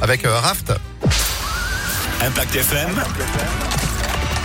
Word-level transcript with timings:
avec 0.00 0.24
euh, 0.24 0.38
Raft. 0.38 0.72
Impact 2.22 2.56
FM. 2.56 3.89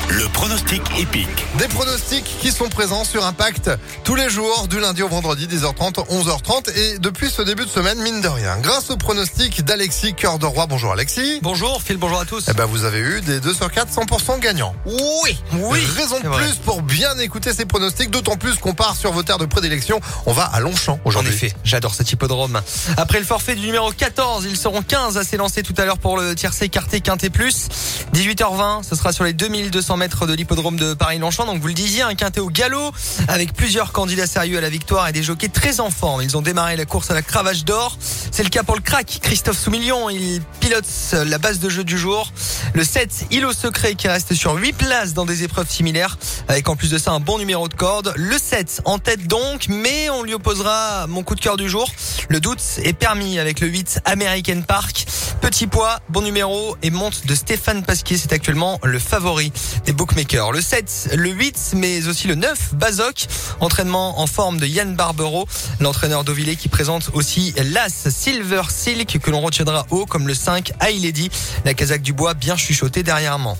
Le 0.09 0.27
pronostic 0.29 0.81
épique. 0.99 1.27
Des 1.57 1.67
pronostics 1.67 2.37
qui 2.39 2.51
sont 2.51 2.69
présents 2.69 3.03
sur 3.03 3.25
Impact 3.25 3.71
tous 4.03 4.13
les 4.15 4.29
jours, 4.29 4.67
du 4.67 4.79
lundi 4.79 5.01
au 5.01 5.07
vendredi, 5.07 5.47
10h30, 5.47 6.07
11h30. 6.09 6.71
Et 6.77 6.99
depuis 6.99 7.29
ce 7.29 7.41
début 7.41 7.65
de 7.65 7.69
semaine, 7.69 7.97
mine 7.99 8.21
de 8.21 8.27
rien, 8.27 8.57
grâce 8.59 8.91
au 8.91 8.97
pronostic 8.97 9.63
d'Alexis 9.65 10.13
Cœur 10.13 10.37
de 10.37 10.45
Roi. 10.45 10.67
Bonjour 10.67 10.91
Alexis. 10.91 11.39
Bonjour 11.41 11.81
Phil, 11.81 11.97
bonjour 11.97 12.19
à 12.19 12.25
tous. 12.25 12.45
Eh 12.49 12.53
ben, 12.53 12.65
vous 12.65 12.83
avez 12.85 12.99
eu 12.99 13.21
des 13.21 13.39
2 13.39 13.53
sur 13.53 13.71
4, 13.71 13.91
100% 13.91 14.39
gagnants. 14.39 14.75
Oui, 14.85 15.37
oui. 15.53 15.79
Raison 15.97 16.19
de 16.19 16.29
plus 16.29 16.55
pour 16.63 16.81
bien 16.83 17.17
écouter 17.17 17.51
ces 17.53 17.65
pronostics, 17.65 18.11
d'autant 18.11 18.37
plus 18.37 18.55
qu'on 18.55 18.73
part 18.73 18.95
sur 18.95 19.11
vos 19.11 19.23
terres 19.23 19.39
de 19.39 19.45
prédilection. 19.45 19.99
On 20.27 20.33
va 20.33 20.43
à 20.43 20.59
Longchamp 20.59 20.99
En 21.03 21.09
aujourd'hui. 21.09 21.33
effet, 21.33 21.53
j'adore 21.63 21.95
cet 21.95 22.11
hippodrome. 22.11 22.61
Après 22.97 23.19
le 23.19 23.25
forfait 23.25 23.55
du 23.55 23.65
numéro 23.65 23.91
14, 23.91 24.45
ils 24.45 24.57
seront 24.57 24.83
15 24.83 25.17
à 25.17 25.23
s'élancer 25.23 25.63
tout 25.63 25.73
à 25.77 25.85
l'heure 25.85 25.97
pour 25.97 26.17
le 26.17 26.35
tiercé 26.35 26.65
écarté 26.65 27.01
quintet 27.01 27.29
plus. 27.31 27.67
18h20, 28.13 28.83
ce 28.83 28.95
sera 28.95 29.11
sur 29.11 29.23
les 29.23 29.33
2200 29.33 29.94
mètres 29.97 30.27
de 30.27 30.33
l'hippodrome 30.33 30.77
de 30.77 30.93
Paris-Longchamp. 30.93 31.45
Donc 31.45 31.61
vous 31.61 31.67
le 31.67 31.73
disiez, 31.73 32.01
un 32.01 32.15
quintet 32.15 32.39
au 32.39 32.49
galop 32.49 32.91
avec 33.27 33.53
plusieurs 33.53 33.91
candidats 33.91 34.27
sérieux 34.27 34.57
à 34.57 34.61
la 34.61 34.69
victoire 34.69 35.07
et 35.07 35.11
des 35.11 35.23
jockeys 35.23 35.49
très 35.49 35.79
en 35.79 35.89
forme. 35.89 36.21
Ils 36.21 36.37
ont 36.37 36.41
démarré 36.41 36.75
la 36.75 36.85
course 36.85 37.11
à 37.11 37.13
la 37.13 37.21
cravache 37.21 37.65
d'or. 37.65 37.97
C'est 38.31 38.43
le 38.43 38.49
cas 38.49 38.63
pour 38.63 38.75
le 38.75 38.81
crack 38.81 39.19
Christophe 39.21 39.57
Soumillion. 39.57 40.09
Il 40.09 40.41
pilote 40.59 40.85
la 41.13 41.37
base 41.37 41.59
de 41.59 41.69
jeu 41.69 41.83
du 41.83 41.97
jour. 41.97 42.31
Le 42.73 42.83
7, 42.83 43.27
îlot 43.31 43.53
secret 43.53 43.95
qui 43.95 44.07
reste 44.07 44.33
sur 44.33 44.53
8 44.53 44.73
places 44.73 45.13
dans 45.13 45.25
des 45.25 45.43
épreuves 45.43 45.69
similaires 45.69 46.17
avec 46.47 46.67
en 46.69 46.75
plus 46.75 46.91
de 46.91 46.97
ça 46.97 47.11
un 47.11 47.19
bon 47.19 47.37
numéro 47.37 47.67
de 47.67 47.73
corde. 47.73 48.13
Le 48.15 48.37
7 48.37 48.81
en 48.85 48.99
tête 48.99 49.27
donc, 49.27 49.67
mais 49.69 50.09
on 50.09 50.23
lui 50.23 50.33
opposera 50.33 51.07
mon 51.07 51.23
coup 51.23 51.35
de 51.35 51.41
cœur 51.41 51.57
du 51.57 51.69
jour. 51.69 51.91
Le 52.29 52.39
doute 52.39 52.61
est 52.83 52.93
permis 52.93 53.39
avec 53.39 53.59
le 53.59 53.67
8 53.67 54.01
American 54.05 54.61
Park. 54.67 55.05
Petit 55.41 55.67
poids, 55.67 55.99
bon 56.09 56.21
numéro 56.21 56.75
et 56.81 56.89
monte 56.89 57.25
de 57.25 57.35
Stéphane 57.35 57.83
Pasquier, 57.83 58.17
c'est 58.17 58.33
actuellement 58.33 58.79
le 58.83 58.99
favori 58.99 59.51
des 59.85 59.93
bookmakers. 59.93 60.51
Le 60.51 60.61
7, 60.61 61.09
le 61.15 61.29
8, 61.29 61.73
mais 61.75 62.07
aussi 62.07 62.27
le 62.27 62.35
9, 62.35 62.73
Bazoc, 62.75 63.27
entraînement 63.59 64.19
en 64.19 64.27
forme 64.27 64.59
de 64.59 64.65
Yann 64.65 64.95
Barbero, 64.95 65.47
l'entraîneur 65.79 66.23
d'Ovillé 66.23 66.55
qui 66.55 66.67
présente 66.67 67.11
aussi 67.13 67.53
l'As 67.57 68.09
Silver 68.09 68.63
Silk 68.69 69.19
que 69.19 69.31
l'on 69.31 69.41
retiendra 69.41 69.85
haut 69.91 70.05
comme 70.05 70.27
le 70.27 70.33
5 70.33 70.71
High 70.81 71.01
Lady, 71.01 71.29
la 71.63 71.73
casaque 71.73 72.01
du 72.01 72.13
bois 72.13 72.33
bien 72.33 72.57
chuchotée 72.57 73.03
derrièrement. 73.03 73.57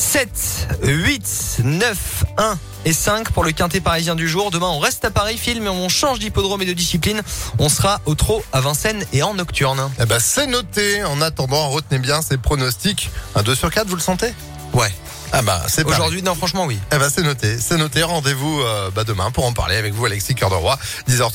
7, 0.00 0.68
8, 0.82 1.60
9, 1.62 2.24
1 2.38 2.58
et 2.86 2.92
5 2.94 3.30
pour 3.32 3.44
le 3.44 3.52
quintet 3.52 3.80
parisien 3.80 4.14
du 4.14 4.28
jour. 4.28 4.50
Demain, 4.50 4.68
on 4.68 4.78
reste 4.78 5.04
à 5.04 5.10
Paris, 5.10 5.36
film, 5.36 5.66
et 5.66 5.68
on 5.68 5.90
change 5.90 6.18
d'hippodrome 6.18 6.62
et 6.62 6.64
de 6.64 6.72
discipline. 6.72 7.20
On 7.58 7.68
sera 7.68 8.00
au 8.06 8.14
trot 8.14 8.42
à 8.54 8.62
Vincennes 8.62 9.04
et 9.12 9.22
en 9.22 9.34
nocturne. 9.34 9.90
Eh 10.00 10.06
ben, 10.06 10.18
c'est 10.18 10.46
noté. 10.46 11.04
En 11.04 11.20
attendant, 11.20 11.68
retenez 11.68 12.00
bien 12.00 12.22
ces 12.22 12.38
pronostics. 12.38 13.10
Un 13.34 13.42
2 13.42 13.54
sur 13.54 13.70
4, 13.70 13.88
vous 13.88 13.96
le 13.96 14.00
sentez? 14.00 14.32
Ouais. 14.72 14.90
Ah 15.32 15.42
bah, 15.42 15.62
c'est. 15.68 15.86
Aujourd'hui, 15.86 16.22
non, 16.22 16.34
franchement, 16.34 16.64
oui. 16.64 16.78
Eh 16.92 16.98
ben, 16.98 17.08
c'est 17.14 17.22
noté. 17.22 17.58
C'est 17.60 17.76
noté. 17.76 18.02
Rendez-vous 18.02 18.62
euh, 18.62 18.90
bah, 18.90 19.04
demain 19.04 19.30
pour 19.30 19.44
en 19.44 19.52
parler 19.52 19.76
avec 19.76 19.92
vous, 19.92 20.06
Alexis 20.06 20.34
Cœur 20.34 20.50
de 20.50 20.56
Roi. 20.56 20.78
10h30. 21.08 21.28